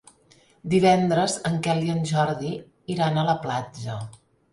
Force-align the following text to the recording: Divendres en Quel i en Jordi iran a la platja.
Divendres 0.73 1.35
en 1.49 1.59
Quel 1.67 1.85
i 1.87 1.91
en 1.95 2.01
Jordi 2.13 2.49
iran 2.95 3.21
a 3.21 3.27
la 3.29 3.37
platja. 3.45 3.99